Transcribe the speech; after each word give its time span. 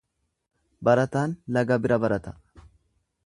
Barataan 0.87 1.35
laga 1.57 1.79
bira 1.83 1.99
barata. 2.05 2.35